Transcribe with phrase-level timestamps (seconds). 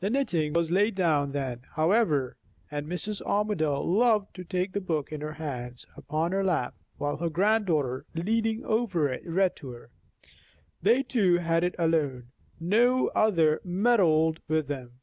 [0.00, 2.36] The knitting was laid down then, however;
[2.70, 3.22] and Mrs.
[3.22, 8.04] Armadale loved to take the book in her hands, upon her lap, while her granddaughter,
[8.14, 9.90] leaning over it, read to her.
[10.82, 12.30] They two had it alone;
[12.60, 15.00] no other meddled with them.